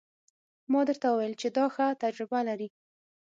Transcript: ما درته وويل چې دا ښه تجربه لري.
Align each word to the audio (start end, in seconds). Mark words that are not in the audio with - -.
ما 0.71 0.81
درته 0.89 1.07
وويل 1.09 1.33
چې 1.41 1.47
دا 1.57 1.65
ښه 1.73 1.87
تجربه 2.03 2.39
لري. 2.49 2.67